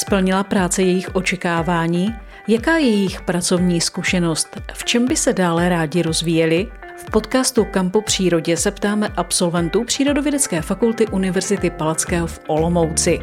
Splnila 0.00 0.44
práce 0.44 0.82
jejich 0.82 1.16
očekávání? 1.16 2.14
Jaká 2.48 2.76
je 2.76 2.86
jejich 2.86 3.20
pracovní 3.20 3.80
zkušenost? 3.80 4.60
V 4.72 4.84
čem 4.84 5.06
by 5.06 5.16
se 5.16 5.32
dále 5.32 5.68
rádi 5.68 6.02
rozvíjeli? 6.02 6.68
V 6.96 7.10
podcastu 7.10 7.64
Kampo 7.64 8.00
přírodě 8.00 8.56
se 8.56 8.70
ptáme 8.70 9.08
absolventů 9.16 9.84
Přírodovědecké 9.84 10.62
fakulty 10.62 11.06
Univerzity 11.06 11.70
Palackého 11.70 12.26
v 12.26 12.40
Olomouci. 12.46 13.20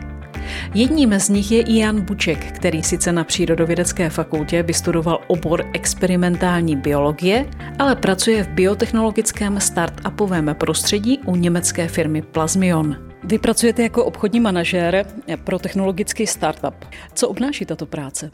Jedním 0.73 1.19
z 1.19 1.29
nich 1.29 1.51
je 1.51 1.61
i 1.61 1.77
Jan 1.77 2.01
Buček, 2.01 2.51
který 2.51 2.83
sice 2.83 3.11
na 3.11 3.23
Přírodovědecké 3.23 4.09
fakultě 4.09 4.63
vystudoval 4.63 5.19
obor 5.27 5.65
experimentální 5.73 6.75
biologie, 6.75 7.45
ale 7.79 7.95
pracuje 7.95 8.43
v 8.43 8.49
biotechnologickém 8.49 9.59
startupovém 9.59 10.55
prostředí 10.59 11.19
u 11.25 11.35
německé 11.35 11.87
firmy 11.87 12.21
Plasmion. 12.21 13.14
Vy 13.27 13.39
pracujete 13.39 13.83
jako 13.83 14.05
obchodní 14.05 14.39
manažér 14.39 15.05
pro 15.43 15.59
technologický 15.59 16.27
startup. 16.27 16.75
Co 17.13 17.29
obnáší 17.29 17.65
tato 17.65 17.85
práce? 17.85 18.31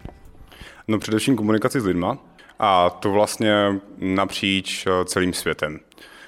No 0.88 1.00
především 1.00 1.36
komunikaci 1.36 1.82
s 1.82 1.86
lidma 1.86 2.18
a 2.60 2.90
to 2.90 3.12
vlastně 3.12 3.54
napříč 3.98 4.88
eh, 4.88 5.06
celým 5.06 5.34
světem. 5.34 5.80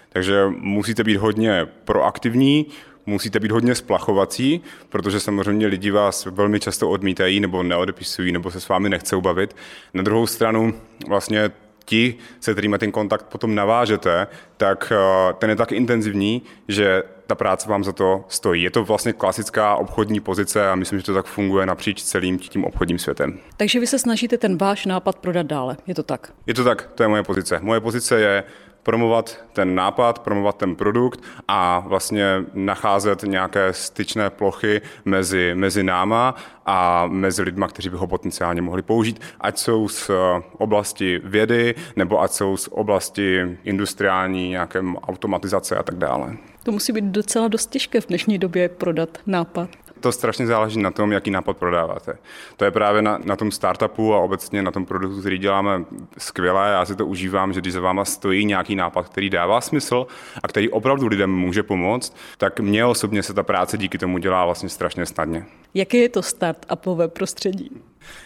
Takže 0.09 0.45
musíte 0.58 1.03
být 1.03 1.17
hodně 1.17 1.67
proaktivní, 1.86 2.66
musíte 3.05 3.39
být 3.39 3.52
hodně 3.52 3.76
splachovací, 3.76 4.62
protože 4.89 5.20
samozřejmě 5.20 5.67
lidi 5.67 5.91
vás 5.91 6.25
velmi 6.25 6.59
často 6.59 6.89
odmítají 6.89 7.39
nebo 7.39 7.64
neodepisují 7.64 8.31
nebo 8.31 8.52
se 8.52 8.61
s 8.61 8.70
vámi 8.70 8.89
nechcou 8.89 9.22
bavit. 9.22 9.55
Na 9.94 10.03
druhou 10.03 10.27
stranu 10.27 10.73
vlastně 11.08 11.52
ti, 11.86 12.16
se 12.40 12.52
kterými 12.52 12.78
ten 12.78 12.92
kontakt 12.92 13.26
potom 13.26 13.55
navážete, 13.55 14.28
tak 14.58 14.94
eh, 14.96 15.34
ten 15.34 15.50
je 15.50 15.55
tak 15.55 15.72
intenzivní, 15.72 16.42
že 16.68 17.04
ta 17.28 17.36
práce 17.36 17.70
vám 17.70 17.84
za 17.84 17.92
to 17.92 18.26
stojí. 18.28 18.64
Je 18.64 18.72
to 18.72 18.84
vlastně 18.84 19.14
klasická 19.14 19.76
obchodní 19.76 20.20
pozice 20.20 20.70
a 20.70 20.76
myslím, 20.76 21.00
že 21.00 21.06
to 21.06 21.14
tak 21.14 21.26
funguje 21.26 21.66
napříč 21.66 22.04
celým 22.04 22.40
tím 22.40 22.66
obchodním 22.66 23.00
světem. 23.00 23.40
Takže 23.58 23.80
vy 23.80 23.88
se 23.88 24.00
snažíte 24.00 24.38
ten 24.38 24.58
váš 24.58 24.86
nápad 24.86 25.20
prodat 25.20 25.45
dále, 25.45 25.78
je 25.88 25.95
to 25.95 26.03
tak? 26.03 26.34
Je 26.48 26.53
to 26.53 26.64
tak, 26.64 26.90
to 26.95 27.03
je 27.03 27.09
moje 27.09 27.23
pozice. 27.23 27.59
Moje 27.62 27.80
pozice 27.80 28.22
je 28.22 28.44
promovat 28.84 29.45
ten 29.53 29.76
nápad, 29.76 30.20
promovat 30.20 30.58
ten 30.58 30.76
produkt 30.76 31.23
a 31.48 31.80
vlastně 31.80 32.26
nacházet 32.53 33.23
nějaké 33.23 33.73
styčné 33.73 34.30
plochy 34.30 34.81
mezi, 35.06 35.52
mezi 35.56 35.84
náma 35.84 36.36
a 36.66 37.08
mezi 37.08 37.42
lidma, 37.42 37.67
kteří 37.67 37.90
by 37.90 37.98
ho 37.98 38.08
potenciálně 38.08 38.62
mohli 38.62 38.81
použít, 38.81 39.22
ať 39.42 39.58
jsou 39.58 39.88
z 39.88 40.09
eh, 40.09 40.14
oblasti 40.58 41.22
vědy 41.23 41.75
nebo 41.95 42.22
ať 42.22 42.31
jsou 42.31 42.58
z 42.58 42.67
oblasti 42.72 43.58
industriální, 43.64 44.50
nějaké 44.50 44.80
automatizace 45.08 45.75
a 45.75 45.84
tak 45.84 45.95
dále. 45.95 46.38
To 46.64 46.72
musí 46.72 46.94
být 46.94 47.06
docela 47.06 47.47
dost 47.47 47.70
těžké 47.70 48.02
v 48.02 48.08
dnešní 48.08 48.38
době 48.38 48.70
prodat 48.70 49.18
nápad 49.25 49.70
to 50.04 50.12
strašně 50.12 50.48
záleží 50.48 50.82
na 50.82 50.92
tom, 50.92 51.12
jaký 51.12 51.32
nápad 51.32 51.58
prodáváte. 51.58 52.18
To 52.58 52.66
je 52.66 52.72
právě 52.72 53.02
na, 53.02 53.20
na 53.23 53.36
tom 53.36 53.52
startupu 53.52 54.14
a 54.14 54.20
obecně 54.20 54.62
na 54.62 54.72
tom 54.72 54.86
produktu, 54.86 55.20
který 55.20 55.38
děláme 55.38 55.86
skvěle. 56.18 56.72
Já 56.72 56.86
si 56.86 56.96
to 56.96 57.06
užívám, 57.06 57.54
že 57.54 57.62
když 57.62 57.73
za 57.73 57.80
váma 57.80 58.06
stojí 58.06 58.46
nějaký 58.46 58.76
nápad, 58.76 59.09
který 59.09 59.30
dává 59.30 59.62
smysl 59.62 60.08
a 60.44 60.48
který 60.48 60.70
opravdu 60.70 61.08
lidem 61.08 61.31
může 61.31 61.64
pomoct, 61.64 62.16
tak 62.38 62.59
mně 62.59 62.86
osobně 62.86 63.24
se 63.24 63.34
ta 63.34 63.44
práce 63.44 63.78
díky 63.78 63.98
tomu 63.98 64.18
dělá 64.18 64.46
vlastně 64.46 64.70
strašně 64.70 65.06
snadně. 65.06 65.46
Jaké 65.74 65.98
je 65.98 66.09
to 66.09 66.22
startupové 66.22 67.08
prostředí? 67.08 67.72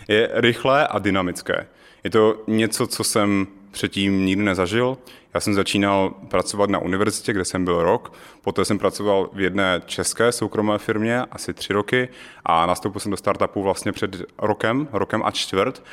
Je 0.07 0.29
rychlé 0.33 0.87
a 0.87 0.99
dynamické. 0.99 1.67
Je 2.03 2.09
to 2.09 2.43
něco, 2.47 2.87
co 2.87 3.03
jsem 3.03 3.47
předtím 3.77 4.25
nikdy 4.25 4.43
nezažil. 4.43 4.97
Já 5.33 5.39
jsem 5.39 5.53
začínal 5.53 6.13
pracovat 6.27 6.69
na 6.69 6.79
univerzitě, 6.79 7.33
kde 7.33 7.45
jsem 7.45 7.65
byl 7.65 7.83
rok, 7.83 8.13
poté 8.41 8.65
jsem 8.65 8.79
pracoval 8.79 9.29
v 9.33 9.41
jedné 9.41 9.81
české 9.85 10.31
soukromé 10.31 10.77
firmě 10.77 11.21
asi 11.31 11.53
tři 11.53 11.73
roky 11.73 12.09
a 12.45 12.65
nastoupil 12.65 12.99
jsem 12.99 13.11
do 13.11 13.17
startupu 13.17 13.63
vlastně 13.63 13.91
před 13.91 14.15
rokem, 14.37 14.87
rokem 14.91 15.21
a 15.25 15.31
čtvrt 15.31 15.83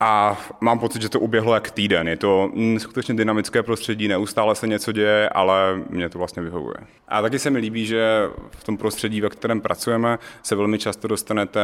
a 0.00 0.38
mám 0.60 0.78
pocit, 0.78 1.02
že 1.02 1.08
to 1.08 1.20
uběhlo 1.20 1.54
jak 1.54 1.70
týden. 1.70 2.08
Je 2.08 2.16
to 2.16 2.52
skutečně 2.78 3.14
dynamické 3.14 3.62
prostředí, 3.62 4.08
neustále 4.08 4.54
se 4.54 4.66
něco 4.66 4.92
děje, 4.92 5.28
ale 5.28 5.82
mě 5.90 6.08
to 6.08 6.18
vlastně 6.18 6.42
vyhovuje. 6.42 6.76
A 7.08 7.22
taky 7.22 7.38
se 7.38 7.50
mi 7.50 7.58
líbí, 7.58 7.86
že 7.86 8.28
v 8.50 8.64
tom 8.64 8.76
prostředí, 8.76 9.20
ve 9.20 9.28
kterém 9.28 9.60
pracujeme, 9.60 10.18
se 10.42 10.56
velmi 10.56 10.78
často 10.78 11.08
dostanete 11.08 11.60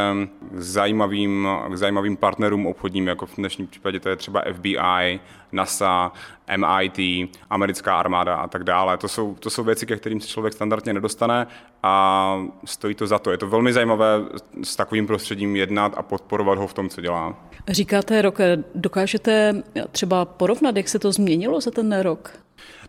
k 0.50 0.60
zajímavým, 0.60 1.49
k 1.69 1.76
zajímavým 1.76 2.16
partnerům 2.16 2.66
obchodním, 2.66 3.06
jako 3.06 3.26
v 3.26 3.37
dnešním 3.37 3.66
případě 3.66 4.00
to 4.00 4.09
je 4.09 4.16
třeba 4.16 4.43
FBI, 4.53 5.21
NASA, 5.52 6.12
MIT, 6.56 7.28
americká 7.50 7.98
armáda 7.98 8.36
a 8.36 8.48
tak 8.48 8.64
dále. 8.64 8.96
To 8.96 9.08
jsou, 9.08 9.34
to 9.34 9.50
jsou 9.50 9.64
věci, 9.64 9.86
ke 9.86 9.96
kterým 9.96 10.20
se 10.20 10.28
člověk 10.28 10.54
standardně 10.54 10.92
nedostane 10.92 11.46
a 11.82 12.36
stojí 12.64 12.94
to 12.94 13.06
za 13.06 13.18
to. 13.18 13.30
Je 13.30 13.38
to 13.38 13.46
velmi 13.46 13.72
zajímavé 13.72 14.20
s 14.62 14.76
takovým 14.76 15.06
prostředím 15.06 15.56
jednat 15.56 15.92
a 15.96 16.02
podporovat 16.02 16.58
ho 16.58 16.66
v 16.66 16.74
tom, 16.74 16.88
co 16.88 17.00
dělá. 17.00 17.34
Říkáte 17.68 18.22
rok, 18.22 18.38
dokážete 18.74 19.62
třeba 19.92 20.24
porovnat, 20.24 20.76
jak 20.76 20.88
se 20.88 20.98
to 20.98 21.12
změnilo 21.12 21.60
za 21.60 21.70
ten 21.70 22.00
rok? 22.00 22.32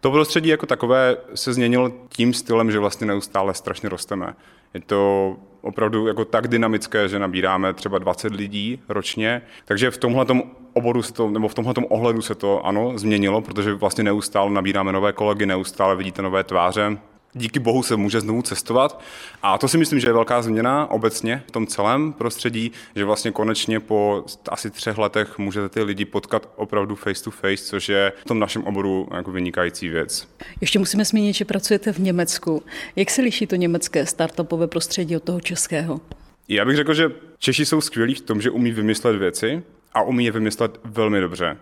To 0.01 0.11
prostředí 0.11 0.49
jako 0.49 0.65
takové 0.65 1.17
se 1.35 1.53
změnilo 1.53 1.91
tím 2.09 2.33
stylem, 2.33 2.71
že 2.71 2.79
vlastně 2.79 3.07
neustále 3.07 3.53
strašně 3.53 3.89
rosteme. 3.89 4.33
Je 4.77 4.81
to 4.81 5.35
opravdu 5.61 6.07
jako 6.07 6.25
tak 6.25 6.47
dynamické, 6.47 7.07
že 7.07 7.19
nabíráme 7.19 7.73
třeba 7.73 7.97
20 7.97 8.33
lidí 8.33 8.81
ročně. 8.89 9.41
Takže 9.65 9.91
v 9.91 9.97
tomhle 9.97 10.25
oboru 10.73 11.01
se 11.01 11.13
to, 11.13 11.29
nebo 11.29 11.47
v 11.47 11.53
tomhle 11.53 11.73
ohledu 11.89 12.21
se 12.21 12.35
to 12.35 12.65
ano 12.65 12.93
změnilo, 12.95 13.41
protože 13.41 13.73
vlastně 13.73 14.03
neustále 14.03 14.51
nabíráme 14.51 14.91
nové 14.91 15.13
kolegy, 15.13 15.45
neustále 15.45 15.95
vidíte 15.95 16.21
nové 16.21 16.43
tváře, 16.43 16.97
díky 17.33 17.59
bohu 17.59 17.83
se 17.83 17.95
může 17.95 18.21
znovu 18.21 18.41
cestovat. 18.41 19.01
A 19.43 19.57
to 19.57 19.67
si 19.67 19.77
myslím, 19.77 19.99
že 19.99 20.07
je 20.07 20.13
velká 20.13 20.41
změna 20.41 20.91
obecně 20.91 21.43
v 21.47 21.51
tom 21.51 21.67
celém 21.67 22.13
prostředí, 22.13 22.71
že 22.95 23.05
vlastně 23.05 23.31
konečně 23.31 23.79
po 23.79 24.25
asi 24.49 24.71
třech 24.71 24.97
letech 24.97 25.37
můžete 25.37 25.69
ty 25.69 25.83
lidi 25.83 26.05
potkat 26.05 26.49
opravdu 26.55 26.95
face 26.95 27.23
to 27.23 27.31
face, 27.31 27.63
což 27.63 27.89
je 27.89 28.13
v 28.21 28.25
tom 28.25 28.39
našem 28.39 28.63
oboru 28.63 29.07
jako 29.15 29.31
vynikající 29.31 29.89
věc. 29.89 30.27
Ještě 30.61 30.79
musíme 30.79 31.05
zmínit, 31.05 31.33
že 31.33 31.45
pracujete 31.45 31.93
v 31.93 31.97
Německu. 31.97 32.63
Jak 32.95 33.09
se 33.09 33.21
liší 33.21 33.47
to 33.47 33.55
německé 33.55 34.05
startupové 34.05 34.67
prostředí 34.67 35.15
od 35.15 35.23
toho 35.23 35.41
českého? 35.41 36.01
Já 36.47 36.65
bych 36.65 36.75
řekl, 36.75 36.93
že 36.93 37.11
Češi 37.39 37.65
jsou 37.65 37.81
skvělí 37.81 38.13
v 38.13 38.21
tom, 38.21 38.41
že 38.41 38.49
umí 38.49 38.71
vymyslet 38.71 39.15
věci 39.15 39.63
a 39.97 40.01
umí 40.01 40.25
je 40.25 40.31
vymyslet 40.31 40.79
velmi 40.83 41.21
dobře 41.21 41.57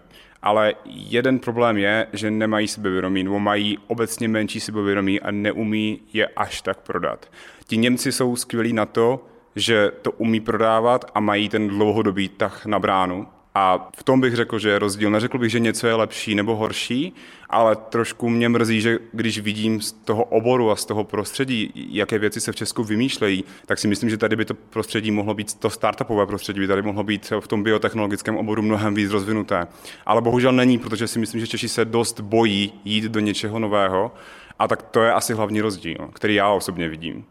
ale 0.46 0.74
jeden 0.86 1.40
problém 1.40 1.78
je, 1.78 2.08
že 2.14 2.32
nemají 2.32 2.68
sebevědomí 2.68 3.24
nebo 3.24 3.40
mají 3.40 3.78
obecně 3.88 4.28
menší 4.28 4.60
sebevědomí 4.60 5.22
a 5.22 5.32
neumí 5.32 6.02
je 6.14 6.28
až 6.28 6.62
tak 6.62 6.80
prodat. 6.80 7.32
Ti 7.68 7.78
Němci 7.78 8.12
jsou 8.12 8.36
skvělí 8.36 8.74
na 8.74 8.86
to, 8.86 9.26
že 9.56 9.92
to 10.02 10.12
umí 10.12 10.40
prodávat 10.40 11.06
a 11.14 11.20
mají 11.20 11.50
ten 11.50 11.68
dlouhodobý 11.68 12.30
tah 12.30 12.66
na 12.66 12.80
bránu. 12.80 13.28
A 13.58 13.90
v 13.98 14.04
tom 14.04 14.22
bych 14.22 14.36
řekl, 14.36 14.60
že 14.60 14.70
je 14.70 14.80
rozdíl. 14.80 15.12
Neřekl 15.12 15.38
bych, 15.38 15.52
že 15.52 15.60
něco 15.60 15.88
je 15.88 15.94
lepší 15.94 16.36
nebo 16.36 16.56
horší, 16.56 17.14
ale 17.50 17.76
trošku 17.76 18.30
mě 18.30 18.50
mrzí, 18.50 18.82
že 18.82 19.00
když 19.14 19.40
vidím 19.40 19.82
z 19.82 19.92
toho 19.92 20.24
oboru 20.24 20.72
a 20.72 20.76
z 20.76 20.86
toho 20.86 21.04
prostředí, 21.04 21.72
jaké 21.76 22.20
věci 22.20 22.42
se 22.42 22.52
v 22.52 22.56
Česku 22.56 22.84
vymýšlejí, 22.84 23.44
tak 23.66 23.80
si 23.80 23.88
myslím, 23.88 24.10
že 24.10 24.18
tady 24.18 24.36
by 24.36 24.46
to 24.46 24.54
prostředí 24.54 25.12
mohlo 25.12 25.34
být, 25.34 25.54
to 25.54 25.70
startupové 25.70 26.26
prostředí 26.26 26.60
by 26.60 26.68
tady 26.68 26.82
mohlo 26.82 27.04
být 27.04 27.34
v 27.40 27.48
tom 27.48 27.64
biotechnologickém 27.64 28.38
oboru 28.38 28.62
mnohem 28.62 28.96
víc 28.96 29.12
rozvinuté. 29.12 29.68
Ale 30.06 30.22
bohužel 30.22 30.52
není, 30.52 30.78
protože 30.78 31.08
si 31.08 31.20
myslím, 31.20 31.42
že 31.42 31.48
Češi 31.48 31.70
se 31.70 31.86
dost 31.86 32.20
bojí 32.20 32.74
jít 32.86 33.04
do 33.04 33.20
něčeho 33.20 33.60
nového. 33.60 34.12
A 34.60 34.68
tak 34.68 34.82
to 34.82 35.02
je 35.02 35.14
asi 35.14 35.34
hlavní 35.34 35.62
rozdíl, 35.62 36.10
který 36.14 36.36
já 36.36 36.50
osobně 36.50 36.90
vidím. 36.90 37.26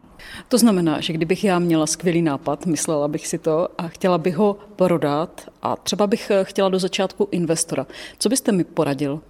To 0.47 0.57
znamená, 0.57 1.01
že 1.01 1.13
kdybych 1.13 1.43
já 1.43 1.59
měla 1.59 1.87
skvělý 1.87 2.21
nápad, 2.21 2.65
myslela 2.65 3.07
bych 3.07 3.27
si 3.27 3.37
to 3.37 3.67
a 3.77 3.87
chtěla 3.87 4.17
bych 4.17 4.35
ho 4.35 4.57
prodat 4.75 5.41
a 5.61 5.75
třeba 5.75 6.07
bych 6.07 6.31
chtěla 6.43 6.69
do 6.69 6.79
začátku 6.79 7.27
investora. 7.31 7.85
Co 8.19 8.29
byste 8.29 8.51
mi 8.51 8.63
poradil? 8.63 9.21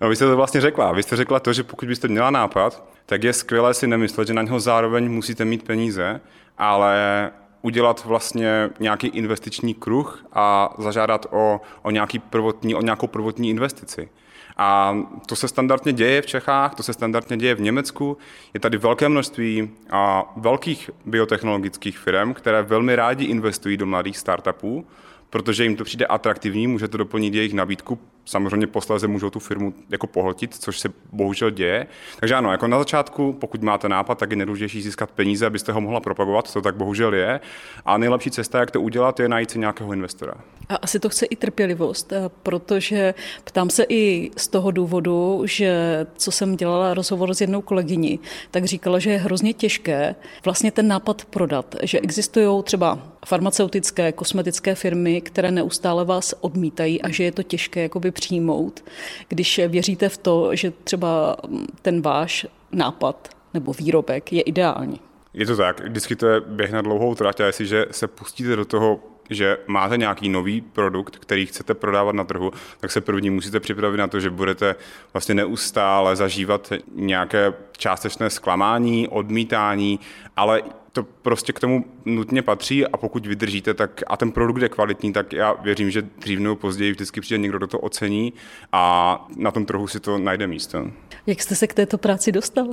No, 0.00 0.08
vy 0.08 0.16
jste 0.16 0.24
to 0.24 0.36
vlastně 0.36 0.60
řekla. 0.60 0.92
Vy 0.92 1.02
jste 1.02 1.16
řekla 1.16 1.40
to, 1.40 1.52
že 1.52 1.62
pokud 1.62 1.88
byste 1.88 2.08
měla 2.08 2.30
nápad, 2.30 2.84
tak 3.06 3.24
je 3.24 3.32
skvělé 3.32 3.74
si 3.74 3.86
nemyslet, 3.86 4.28
že 4.28 4.34
na 4.34 4.42
něho 4.42 4.60
zároveň 4.60 5.12
musíte 5.12 5.44
mít 5.44 5.62
peníze, 5.62 6.20
ale 6.58 7.30
udělat 7.62 8.04
vlastně 8.04 8.70
nějaký 8.80 9.06
investiční 9.06 9.74
kruh 9.74 10.24
a 10.32 10.74
zažádat 10.78 11.26
o, 11.30 11.60
o, 11.82 11.90
nějaký 11.90 12.18
prvotní, 12.18 12.74
o 12.74 12.82
nějakou 12.82 13.06
prvotní 13.06 13.50
investici. 13.50 14.08
A 14.58 14.96
to 15.26 15.36
se 15.36 15.48
standardně 15.48 15.92
děje 15.92 16.22
v 16.22 16.26
Čechách, 16.26 16.74
to 16.74 16.82
se 16.82 16.92
standardně 16.92 17.36
děje 17.36 17.54
v 17.54 17.60
Německu. 17.60 18.18
Je 18.54 18.60
tady 18.60 18.78
velké 18.78 19.08
množství 19.08 19.70
a 19.90 20.32
velkých 20.36 20.90
biotechnologických 21.06 21.98
firm, 21.98 22.34
které 22.34 22.62
velmi 22.62 22.96
rádi 22.96 23.24
investují 23.24 23.76
do 23.76 23.86
mladých 23.86 24.18
startupů, 24.18 24.86
protože 25.30 25.64
jim 25.64 25.76
to 25.76 25.84
přijde 25.84 26.06
atraktivní, 26.06 26.66
může 26.66 26.88
to 26.88 26.96
doplnit 26.96 27.34
jejich 27.34 27.54
nabídku, 27.54 27.98
samozřejmě 28.28 28.66
posléze 28.66 29.06
můžou 29.06 29.30
tu 29.30 29.38
firmu 29.38 29.74
jako 29.90 30.06
pohltit, 30.06 30.54
což 30.54 30.80
se 30.80 30.88
bohužel 31.12 31.50
děje. 31.50 31.86
Takže 32.20 32.34
ano, 32.34 32.52
jako 32.52 32.66
na 32.66 32.78
začátku, 32.78 33.32
pokud 33.32 33.62
máte 33.62 33.88
nápad, 33.88 34.18
tak 34.18 34.30
je 34.30 34.36
nejdůležitější 34.36 34.82
získat 34.82 35.10
peníze, 35.10 35.46
abyste 35.46 35.72
ho 35.72 35.80
mohla 35.80 36.00
propagovat, 36.00 36.52
to 36.52 36.62
tak 36.62 36.76
bohužel 36.76 37.14
je. 37.14 37.40
A 37.84 37.98
nejlepší 37.98 38.30
cesta, 38.30 38.58
jak 38.58 38.70
to 38.70 38.80
udělat, 38.80 39.20
je 39.20 39.28
najít 39.28 39.50
si 39.50 39.58
nějakého 39.58 39.92
investora. 39.92 40.34
A 40.68 40.76
asi 40.76 41.00
to 41.00 41.08
chce 41.08 41.26
i 41.26 41.36
trpělivost, 41.36 42.12
eh, 42.12 42.30
protože 42.42 43.14
ptám 43.44 43.70
se 43.70 43.86
i 43.88 44.30
z 44.36 44.48
toho 44.48 44.70
důvodu, 44.70 45.42
že 45.44 46.06
co 46.16 46.30
jsem 46.30 46.56
dělala 46.56 46.94
rozhovor 46.94 47.34
s 47.34 47.40
jednou 47.40 47.62
kolegyní, 47.62 48.20
tak 48.50 48.64
říkala, 48.64 48.98
že 48.98 49.10
je 49.10 49.18
hrozně 49.18 49.52
těžké 49.52 50.14
vlastně 50.44 50.70
ten 50.70 50.88
nápad 50.88 51.24
prodat, 51.24 51.76
že 51.82 52.00
existují 52.00 52.62
třeba 52.62 52.98
farmaceutické, 53.26 54.12
kosmetické 54.12 54.74
firmy, 54.74 55.20
které 55.20 55.50
neustále 55.50 56.04
vás 56.04 56.34
odmítají 56.40 57.02
a 57.02 57.08
že 57.08 57.24
je 57.24 57.32
to 57.32 57.42
těžké 57.42 57.82
jakoby 57.82 58.10
přijmout, 58.20 58.84
když 59.28 59.60
věříte 59.68 60.08
v 60.08 60.16
to, 60.16 60.56
že 60.56 60.72
třeba 60.84 61.36
ten 61.82 62.02
váš 62.02 62.46
nápad 62.72 63.28
nebo 63.54 63.72
výrobek 63.72 64.32
je 64.32 64.42
ideální. 64.42 65.00
Je 65.34 65.46
to 65.46 65.56
tak, 65.56 65.80
vždycky 65.80 66.16
to 66.16 66.26
je 66.26 66.40
běh 66.40 66.72
na 66.72 66.82
dlouhou 66.82 67.14
trať 67.14 67.40
a 67.40 67.46
jestliže 67.46 67.86
se 67.90 68.06
pustíte 68.06 68.56
do 68.56 68.64
toho 68.64 69.00
že 69.30 69.58
máte 69.66 69.96
nějaký 69.96 70.28
nový 70.28 70.60
produkt, 70.60 71.16
který 71.16 71.46
chcete 71.46 71.74
prodávat 71.74 72.14
na 72.14 72.24
trhu, 72.24 72.52
tak 72.80 72.90
se 72.90 73.00
první 73.00 73.30
musíte 73.30 73.60
připravit 73.60 73.96
na 73.96 74.06
to, 74.06 74.20
že 74.20 74.30
budete 74.30 74.74
vlastně 75.12 75.34
neustále 75.34 76.16
zažívat 76.16 76.72
nějaké 76.94 77.52
částečné 77.76 78.30
zklamání, 78.30 79.08
odmítání, 79.08 80.00
ale 80.36 80.62
to 80.98 81.06
prostě 81.22 81.52
k 81.52 81.60
tomu 81.60 81.84
nutně 82.04 82.42
patří 82.42 82.86
a 82.86 82.96
pokud 82.96 83.26
vydržíte 83.26 83.74
tak, 83.74 84.02
a 84.06 84.16
ten 84.16 84.32
produkt 84.32 84.62
je 84.62 84.68
kvalitní, 84.68 85.12
tak 85.12 85.32
já 85.32 85.52
věřím, 85.52 85.90
že 85.90 86.02
dřív 86.02 86.38
nebo 86.38 86.56
později 86.56 86.92
vždycky 86.92 87.20
přijde 87.20 87.38
někdo, 87.38 87.58
kdo 87.58 87.66
to 87.66 87.78
ocení 87.78 88.32
a 88.72 89.26
na 89.36 89.50
tom 89.50 89.66
trhu 89.66 89.86
si 89.86 90.00
to 90.00 90.18
najde 90.18 90.46
místo. 90.46 90.90
Jak 91.26 91.42
jste 91.42 91.54
se 91.54 91.66
k 91.66 91.74
této 91.74 91.98
práci 91.98 92.32
dostal? 92.32 92.66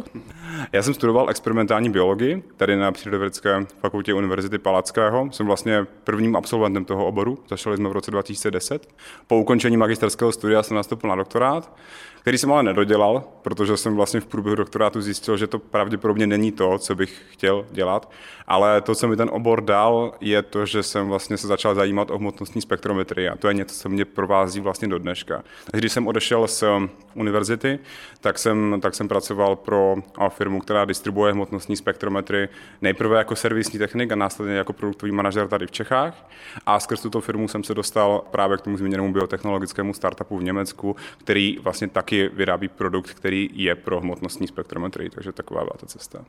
Já 0.71 0.83
jsem 0.83 0.93
studoval 0.93 1.29
experimentální 1.29 1.89
biologii 1.89 2.43
tady 2.57 2.75
na 2.75 2.91
Přírodovědecké 2.91 3.65
fakultě 3.79 4.13
Univerzity 4.13 4.57
Palackého. 4.57 5.31
Jsem 5.31 5.45
vlastně 5.45 5.85
prvním 6.03 6.35
absolventem 6.35 6.85
toho 6.85 7.05
oboru. 7.05 7.37
Začali 7.49 7.77
jsme 7.77 7.89
v 7.89 7.91
roce 7.91 8.11
2010. 8.11 8.87
Po 9.27 9.37
ukončení 9.37 9.77
magisterského 9.77 10.31
studia 10.31 10.63
jsem 10.63 10.77
nastoupil 10.77 11.09
na 11.09 11.15
doktorát 11.15 11.71
který 12.25 12.37
jsem 12.37 12.51
ale 12.51 12.63
nedodělal, 12.63 13.23
protože 13.41 13.77
jsem 13.77 13.95
vlastně 13.95 14.19
v 14.19 14.25
průběhu 14.25 14.55
doktorátu 14.55 15.01
zjistil, 15.01 15.37
že 15.37 15.47
to 15.47 15.59
pravděpodobně 15.59 16.27
není 16.27 16.51
to, 16.51 16.77
co 16.77 16.95
bych 16.95 17.21
chtěl 17.29 17.65
dělat, 17.71 18.11
ale 18.47 18.81
to, 18.81 18.95
co 18.95 19.07
mi 19.07 19.15
ten 19.15 19.29
obor 19.31 19.61
dal, 19.61 20.13
je 20.21 20.41
to, 20.41 20.65
že 20.65 20.83
jsem 20.83 21.07
vlastně 21.07 21.37
se 21.37 21.47
začal 21.47 21.75
zajímat 21.75 22.11
o 22.11 22.17
hmotnostní 22.17 22.61
spektrometrii 22.61 23.29
a 23.29 23.35
to 23.35 23.47
je 23.47 23.53
něco, 23.53 23.75
co 23.75 23.89
mě 23.89 24.05
provází 24.05 24.59
vlastně 24.59 24.87
do 24.87 24.99
dneška. 24.99 25.43
Takže 25.71 25.81
když 25.81 25.91
jsem 25.91 26.07
odešel 26.07 26.47
z 26.47 26.63
univerzity, 27.13 27.79
tak 28.21 28.39
jsem, 28.39 28.79
tak 28.81 28.95
jsem 28.95 29.07
pracoval 29.07 29.55
pro 29.55 29.95
firmu, 30.29 30.59
která 30.59 30.85
distribuje 30.85 31.33
hmotnostní 31.33 31.75
spektrometry 31.75 32.49
nejprve 32.81 33.17
jako 33.17 33.35
servisní 33.35 33.79
technik 33.79 34.11
a 34.11 34.15
následně 34.15 34.55
jako 34.55 34.73
produktový 34.73 35.11
manažer 35.11 35.47
tady 35.47 35.67
v 35.67 35.71
Čechách. 35.71 36.29
A 36.65 36.79
skrz 36.79 37.01
tuto 37.01 37.21
firmu 37.21 37.47
jsem 37.47 37.63
se 37.63 37.73
dostal 37.73 38.23
právě 38.31 38.57
k 38.57 38.61
tomu 38.61 38.77
zmíněnému 38.77 39.13
biotechnologickému 39.13 39.93
startupu 39.93 40.37
v 40.37 40.43
Německu, 40.43 40.95
který 41.17 41.57
vlastně 41.61 41.87
taky 41.87 42.14
taky 42.15 42.35
vyrábí 42.35 42.67
produkt, 42.67 43.13
který 43.13 43.49
je 43.53 43.75
pro 43.75 44.01
hmotnostní 44.01 44.47
spektrometrii, 44.47 45.09
takže 45.09 45.31
taková 45.31 45.63
byla 45.63 45.75
ta 45.79 45.85
cesta. 45.85 46.25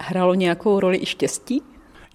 Hrálo 0.00 0.34
nějakou 0.34 0.80
roli 0.80 0.98
i 1.02 1.06
štěstí? 1.06 1.62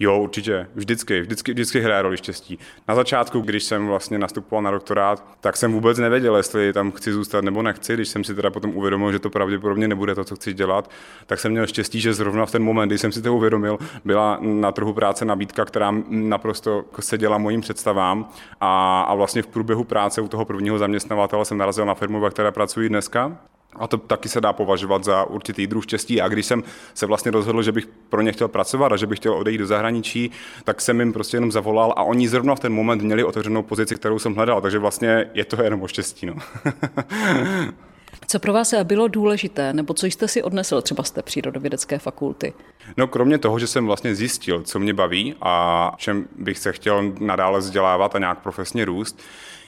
Jo, 0.02 0.18
určitě. 0.18 0.66
Vždycky, 0.74 1.20
vždycky, 1.20 1.52
vždycky 1.52 1.80
hraje 1.80 2.02
roli 2.02 2.16
štěstí. 2.16 2.58
Na 2.88 2.94
začátku, 2.94 3.40
když 3.40 3.64
jsem 3.64 3.86
vlastně 3.86 4.18
nastupoval 4.18 4.62
na 4.62 4.70
doktorát, 4.70 5.24
tak 5.40 5.56
jsem 5.56 5.72
vůbec 5.72 5.98
nevěděl, 5.98 6.36
jestli 6.36 6.72
tam 6.72 6.92
chci 6.92 7.12
zůstat 7.12 7.44
nebo 7.44 7.62
nechci. 7.62 7.94
Když 7.94 8.08
jsem 8.08 8.24
si 8.24 8.34
teda 8.34 8.50
potom 8.50 8.76
uvědomil, 8.76 9.12
že 9.12 9.18
to 9.18 9.30
pravděpodobně 9.30 9.88
nebude 9.88 10.14
to, 10.14 10.24
co 10.24 10.36
chci 10.36 10.52
dělat, 10.52 10.90
tak 11.26 11.40
jsem 11.40 11.52
měl 11.52 11.66
štěstí, 11.66 12.00
že 12.00 12.14
zrovna 12.14 12.46
v 12.46 12.50
ten 12.50 12.62
moment, 12.62 12.88
kdy 12.88 12.98
jsem 12.98 13.12
si 13.12 13.22
to 13.22 13.34
uvědomil, 13.34 13.78
byla 14.04 14.38
na 14.42 14.72
trhu 14.72 14.92
práce 14.92 15.24
nabídka, 15.24 15.64
která 15.64 15.94
naprosto 16.08 16.84
seděla 17.00 17.38
mojím 17.38 17.60
představám. 17.60 18.28
A, 18.60 19.00
a 19.02 19.14
vlastně 19.14 19.42
v 19.42 19.46
průběhu 19.46 19.84
práce 19.84 20.20
u 20.20 20.28
toho 20.28 20.44
prvního 20.44 20.78
zaměstnavatele 20.78 21.44
jsem 21.44 21.58
narazil 21.58 21.86
na 21.86 21.94
firmu, 21.94 22.20
ve 22.20 22.30
které 22.30 22.52
pracuji 22.52 22.88
dneska. 22.88 23.38
A 23.76 23.86
to 23.86 23.96
taky 23.96 24.28
se 24.28 24.40
dá 24.40 24.52
považovat 24.52 25.04
za 25.04 25.24
určitý 25.24 25.66
druh 25.66 25.84
štěstí. 25.84 26.20
A 26.20 26.28
když 26.28 26.46
jsem 26.46 26.62
se 26.94 27.06
vlastně 27.06 27.30
rozhodl, 27.30 27.62
že 27.62 27.72
bych 27.72 27.86
pro 28.08 28.22
ně 28.22 28.32
chtěl 28.32 28.48
pracovat 28.48 28.92
a 28.92 28.96
že 28.96 29.06
bych 29.06 29.18
chtěl 29.18 29.34
odejít 29.34 29.58
do 29.58 29.66
zahraničí, 29.66 30.30
tak 30.64 30.80
jsem 30.80 31.00
jim 31.00 31.12
prostě 31.12 31.36
jenom 31.36 31.52
zavolal 31.52 31.94
a 31.96 32.02
oni 32.02 32.28
zrovna 32.28 32.54
v 32.54 32.60
ten 32.60 32.72
moment 32.72 33.02
měli 33.02 33.24
otevřenou 33.24 33.62
pozici, 33.62 33.94
kterou 33.94 34.18
jsem 34.18 34.34
hledal. 34.34 34.60
Takže 34.60 34.78
vlastně 34.78 35.30
je 35.34 35.44
to 35.44 35.62
jenom 35.62 35.82
o 35.82 35.88
štěstí. 35.88 36.26
No. 36.26 36.34
Co 38.26 38.38
pro 38.38 38.52
vás 38.52 38.74
bylo 38.84 39.08
důležité, 39.08 39.72
nebo 39.72 39.94
co 39.94 40.06
jste 40.06 40.28
si 40.28 40.42
odnesl 40.42 40.82
třeba 40.82 41.02
z 41.02 41.10
té 41.10 41.22
přírodovědecké 41.22 41.98
fakulty? 41.98 42.52
No 42.96 43.06
kromě 43.06 43.38
toho, 43.38 43.58
že 43.58 43.66
jsem 43.66 43.86
vlastně 43.86 44.14
zjistil, 44.14 44.62
co 44.62 44.78
mě 44.78 44.94
baví 44.94 45.34
a 45.42 45.92
čem 45.96 46.28
bych 46.38 46.58
se 46.58 46.72
chtěl 46.72 47.12
nadále 47.20 47.58
vzdělávat 47.58 48.14
a 48.14 48.18
nějak 48.18 48.38
profesně 48.38 48.84
růst, 48.84 49.20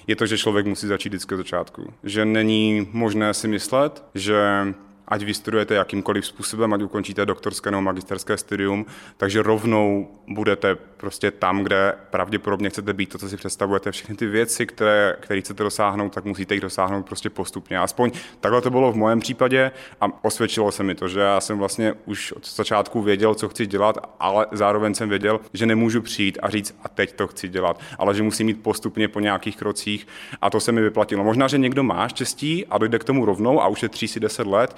je 0.06 0.16
to, 0.16 0.26
že 0.26 0.38
člověk 0.38 0.66
musí 0.66 0.86
začít 0.86 1.08
vždycky 1.08 1.34
od 1.34 1.38
začátku. 1.38 1.92
Že 2.04 2.24
není 2.24 2.88
možné 2.92 3.34
si 3.34 3.48
myslet, 3.48 4.04
že 4.14 4.66
ať 5.08 5.22
vystudujete 5.22 5.74
jakýmkoliv 5.74 6.26
způsobem, 6.26 6.74
ať 6.74 6.82
ukončíte 6.82 7.26
doktorské 7.26 7.70
nebo 7.70 7.82
magisterské 7.82 8.36
studium, 8.36 8.86
takže 9.16 9.42
rovnou 9.42 10.08
budete 10.28 10.74
prostě 10.74 11.30
tam, 11.30 11.62
kde 11.62 11.94
pravděpodobně 12.10 12.70
chcete 12.70 12.92
být, 12.92 13.08
to, 13.08 13.18
co 13.18 13.28
si 13.28 13.36
představujete, 13.36 13.92
všechny 13.92 14.16
ty 14.16 14.26
věci, 14.26 14.66
které, 14.66 15.16
které 15.20 15.40
chcete 15.40 15.62
dosáhnout, 15.62 16.14
tak 16.14 16.24
musíte 16.24 16.54
jich 16.54 16.60
dosáhnout 16.60 17.06
prostě 17.06 17.30
postupně. 17.30 17.78
Aspoň 17.78 18.10
takhle 18.40 18.60
to 18.60 18.70
bylo 18.70 18.92
v 18.92 18.96
mém 18.96 19.20
případě 19.20 19.70
a 20.00 20.24
osvědčilo 20.24 20.72
se 20.72 20.82
mi 20.82 20.94
to, 20.94 21.08
že 21.08 21.20
já 21.20 21.40
jsem 21.40 21.58
vlastně 21.58 21.94
už 22.04 22.32
od 22.32 22.48
začátku 22.48 23.02
věděl, 23.02 23.34
co 23.34 23.48
chci 23.48 23.66
dělat, 23.66 24.16
ale 24.20 24.46
zároveň 24.52 24.94
jsem 24.94 25.08
věděl, 25.08 25.40
že 25.52 25.66
nemůžu 25.66 26.02
přijít 26.02 26.38
a 26.42 26.50
říct, 26.50 26.74
a 26.84 26.88
teď 26.88 27.12
to 27.12 27.26
chci 27.26 27.48
dělat, 27.48 27.80
ale 27.98 28.14
že 28.14 28.22
musím 28.22 28.46
mít 28.46 28.62
postupně 28.62 29.08
po 29.08 29.20
nějakých 29.20 29.56
krocích 29.56 30.06
a 30.40 30.50
to 30.50 30.60
se 30.60 30.72
mi 30.72 30.80
vyplatilo. 30.80 31.24
Možná, 31.24 31.48
že 31.48 31.58
někdo 31.58 31.82
má 31.82 32.08
štěstí 32.08 32.66
a 32.66 32.78
dojde 32.78 32.98
k 32.98 33.04
tomu 33.04 33.24
rovnou 33.24 33.62
a 33.62 33.72
3 33.88 34.08
si 34.08 34.20
10 34.20 34.46
let, 34.46 34.76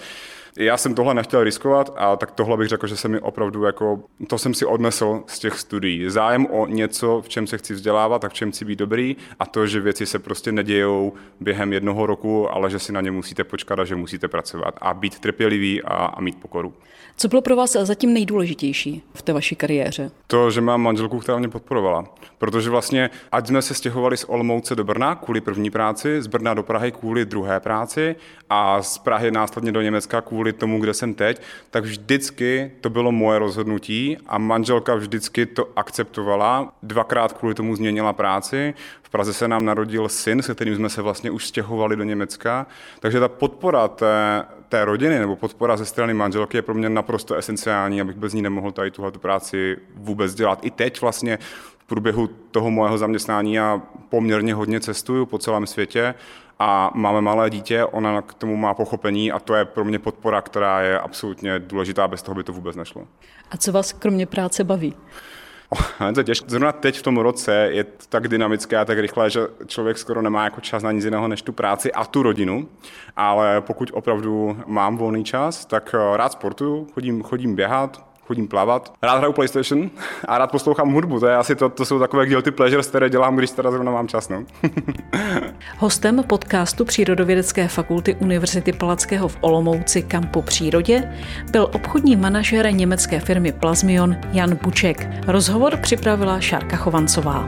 já 0.59 0.77
jsem 0.77 0.95
tohle 0.95 1.15
nechtěl 1.15 1.45
riskovat 1.45 1.95
a 1.97 2.17
tak 2.17 2.31
tohle 2.31 2.57
bych 2.57 2.69
řekl, 2.69 2.87
že 2.87 2.97
se 2.97 3.09
mi 3.09 3.21
opravdu 3.21 3.65
jako, 3.65 4.03
to 4.29 4.39
jsem 4.39 4.55
si 4.55 4.67
odnesl 4.67 5.23
z 5.27 5.39
těch 5.39 5.59
studií. 5.59 6.11
Zájem 6.11 6.47
o 6.47 6.67
něco, 6.67 7.23
v 7.25 7.29
čem 7.29 7.47
se 7.47 7.59
chci 7.59 7.75
vzdělávat 7.75 8.25
a 8.25 8.29
v 8.29 8.33
čem 8.33 8.53
chci 8.53 8.65
být 8.65 8.79
dobrý 8.79 9.17
a 9.39 9.47
to, 9.47 9.67
že 9.67 9.81
věci 9.81 10.07
se 10.07 10.19
prostě 10.19 10.53
nedějou 10.53 11.13
během 11.41 11.73
jednoho 11.73 12.07
roku, 12.07 12.51
ale 12.51 12.71
že 12.71 12.79
si 12.79 12.93
na 12.93 13.01
ně 13.01 13.11
musíte 13.11 13.45
počkat 13.45 13.79
a 13.79 13.85
že 13.85 13.97
musíte 13.97 14.29
pracovat 14.29 14.75
a 14.81 14.95
být 14.95 15.19
trpělivý 15.19 15.83
a, 15.83 15.95
a 15.95 16.21
mít 16.21 16.41
pokoru. 16.41 16.75
Co 17.17 17.29
bylo 17.29 17.43
pro 17.43 17.57
vás 17.57 17.73
zatím 17.73 18.13
nejdůležitější 18.13 19.03
v 19.15 19.23
té 19.23 19.33
vaší 19.33 19.57
kariéře? 19.57 20.11
To, 20.27 20.51
že 20.51 20.61
mám 20.61 20.83
manželku, 20.83 21.19
která 21.19 21.39
mě 21.39 21.49
podporovala. 21.49 22.05
Protože 22.39 22.71
vlastně, 22.71 23.11
ať 23.33 23.47
jsme 23.47 23.63
se 23.63 23.75
stěhovali 23.75 24.17
z 24.17 24.25
Olomouce 24.25 24.75
do 24.75 24.85
Brna 24.85 25.15
kvůli 25.15 25.41
první 25.41 25.71
práci, 25.71 26.23
z 26.23 26.27
Brna 26.27 26.55
do 26.55 26.63
Prahy 26.63 26.93
kvůli 26.93 27.25
druhé 27.25 27.61
práci 27.61 28.17
a 28.51 28.83
z 28.83 28.99
Prahy 28.99 29.31
následně 29.31 29.73
do 29.73 29.81
Německa 29.81 30.21
kvůli 30.21 30.44
tomu, 30.53 30.81
kde 30.81 30.95
jsem 30.95 31.15
teď, 31.15 31.43
tak 31.71 31.85
vždycky 31.85 32.73
to 32.81 32.91
bylo 32.91 33.13
moje 33.13 33.39
rozhodnutí 33.39 34.17
a 34.27 34.39
manželka 34.39 34.95
vždycky 34.95 35.47
to 35.47 35.69
akceptovala. 35.77 36.73
Dvakrát 36.83 37.33
kvůli 37.33 37.55
tomu 37.55 37.77
změnila 37.77 38.13
práci. 38.13 38.75
V 39.03 39.11
Praze 39.11 39.33
se 39.33 39.49
nám 39.49 39.65
narodil 39.65 40.09
syn, 40.09 40.43
se 40.43 40.55
kterým 40.55 40.77
jsme 40.77 40.89
se 40.89 41.03
vlastně 41.03 41.31
už 41.31 41.47
stěhovali 41.47 41.97
do 41.97 42.05
Německa. 42.05 42.67
Takže 43.01 43.21
ta 43.21 43.29
podpora 43.29 43.89
té, 43.89 44.45
té 44.69 44.85
rodiny 44.85 45.19
nebo 45.19 45.37
podpora 45.37 45.77
ze 45.77 45.87
strany 45.87 46.15
manželky 46.15 46.57
je 46.57 46.63
pro 46.63 46.75
mě 46.75 46.89
naprosto 46.89 47.35
esenciální, 47.35 48.01
abych 48.01 48.17
bez 48.17 48.33
ní 48.33 48.43
nemohl 48.43 48.73
tady 48.73 48.91
tuhle 48.91 49.13
práci 49.13 49.77
vůbec 49.95 50.35
dělat. 50.35 50.59
I 50.63 50.71
teď 50.71 51.01
vlastně 51.01 51.39
v 51.85 51.87
průběhu 51.87 52.27
toho 52.27 52.71
mojeho 52.71 52.99
zaměstnání 52.99 53.55
já 53.55 53.83
poměrně 54.09 54.55
hodně 54.55 54.81
cestuju 54.81 55.27
po 55.27 55.39
celém 55.39 55.67
světě 55.67 56.15
a 56.59 56.91
máme 56.95 57.21
malé 57.21 57.51
dítě, 57.51 57.85
ona 57.85 58.23
k 58.23 58.35
tomu 58.35 58.57
má 58.57 58.75
pochopení 58.75 59.33
a 59.33 59.39
to 59.39 59.55
je 59.55 59.65
pro 59.65 59.85
mě 59.85 59.99
podpora, 59.99 60.41
která 60.41 60.81
je 60.81 61.01
absolutně 61.01 61.59
důležitá, 61.59 62.09
bez 62.09 62.23
toho 62.23 62.35
by 62.35 62.45
to 62.45 62.53
vůbec 62.53 62.77
nešlo. 62.77 63.07
A 63.51 63.57
co 63.57 63.73
vás 63.73 63.93
kromě 63.93 64.27
práce 64.27 64.65
baví? 64.65 64.95
Oh, 65.69 66.13
těžké. 66.25 66.51
Zrovna 66.51 66.73
teď 66.73 66.99
v 66.99 67.03
tom 67.03 67.17
roce 67.17 67.69
je 67.71 67.85
to 67.85 68.07
tak 68.09 68.29
dynamické 68.29 68.77
a 68.77 68.85
tak 68.85 68.99
rychlé, 68.99 69.31
že 69.31 69.41
člověk 69.67 69.99
skoro 69.99 70.23
nemá 70.23 70.45
jako 70.45 70.61
čas 70.61 70.83
na 70.83 70.93
nic 70.93 71.05
jiného 71.05 71.29
než 71.29 71.43
tu 71.43 71.53
práci 71.53 71.93
a 71.93 72.05
tu 72.05 72.23
rodinu. 72.23 72.69
Ale 73.17 73.61
pokud 73.61 73.91
opravdu 73.95 74.57
mám 74.67 74.97
volný 74.97 75.25
čas, 75.25 75.67
tak 75.67 75.95
eh, 75.95 76.17
rád 76.17 76.33
sportuju, 76.33 76.87
chodím, 76.95 77.23
chodím 77.23 77.55
běhat, 77.55 78.14
chodím 78.27 78.49
plavat. 78.49 78.93
Rád 79.03 79.19
hraju 79.19 79.33
PlayStation 79.33 79.91
a 80.29 80.39
rád 80.39 80.51
poslouchám 80.51 80.93
hudbu. 80.93 81.21
To, 81.21 81.27
je 81.27 81.37
asi 81.37 81.57
to, 81.57 81.69
to 81.69 81.85
jsou 81.85 81.99
takové 81.99 82.27
guilty 82.27 82.51
pleasures, 82.51 82.87
které 82.87 83.11
dělám, 83.11 83.37
když 83.37 83.51
teda 83.51 83.71
zrovna 83.71 83.93
mám 83.93 84.09
čas. 84.09 84.29
No. 84.29 84.45
Hostem 85.79 86.25
podcastu 86.27 86.85
Přírodovědecké 86.85 87.69
fakulty 87.69 88.15
Univerzity 88.15 88.73
Palackého 88.73 89.29
v 89.29 89.37
Olomouci 89.41 90.03
Kampu 90.03 90.43
Přírodě 90.43 91.13
byl 91.51 91.71
obchodní 91.73 92.17
manažer 92.17 92.75
německé 92.75 93.21
firmy 93.21 93.53
Plazmion 93.53 94.17
Jan 94.33 94.59
Buček. 94.63 95.09
Rozhovor 95.27 95.77
připravila 95.77 96.41
Šárka 96.41 96.77
Chovancová. 96.77 97.47